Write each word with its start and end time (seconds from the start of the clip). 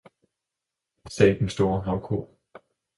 sagde 1.09 1.39
den 1.39 1.49
store 1.49 1.81
havko. 1.81 2.37